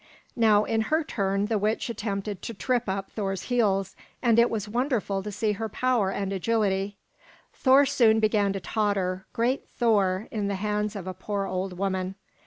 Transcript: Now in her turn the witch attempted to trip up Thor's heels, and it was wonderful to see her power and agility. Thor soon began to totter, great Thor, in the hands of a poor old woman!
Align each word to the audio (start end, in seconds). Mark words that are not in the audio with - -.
Now 0.35 0.63
in 0.63 0.81
her 0.89 1.03
turn 1.03 1.45
the 1.45 1.59
witch 1.59 1.87
attempted 1.87 2.41
to 2.41 2.55
trip 2.55 2.85
up 2.87 3.11
Thor's 3.11 3.43
heels, 3.43 3.95
and 4.19 4.39
it 4.39 4.49
was 4.49 4.67
wonderful 4.67 5.21
to 5.21 5.31
see 5.31 5.51
her 5.51 5.69
power 5.69 6.09
and 6.09 6.33
agility. 6.33 6.97
Thor 7.53 7.85
soon 7.85 8.19
began 8.19 8.51
to 8.53 8.59
totter, 8.59 9.27
great 9.31 9.67
Thor, 9.69 10.27
in 10.31 10.47
the 10.47 10.55
hands 10.55 10.95
of 10.95 11.05
a 11.05 11.13
poor 11.13 11.45
old 11.45 11.77
woman! 11.77 12.15